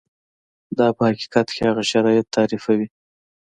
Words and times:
دا 0.77 0.87
په 0.97 1.01
حقیقت 1.09 1.47
کې 1.55 1.61
هغه 1.69 1.83
شرایط 1.91 2.25
تعریفوي. 2.35 2.87